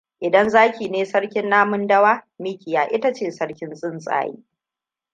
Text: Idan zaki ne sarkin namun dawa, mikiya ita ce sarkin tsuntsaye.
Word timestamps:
Idan 0.21 0.49
zaki 0.49 0.89
ne 0.91 1.05
sarkin 1.05 1.49
namun 1.49 1.87
dawa, 1.87 2.23
mikiya 2.39 2.83
ita 2.87 3.13
ce 3.13 3.31
sarkin 3.31 3.71
tsuntsaye. 3.75 4.43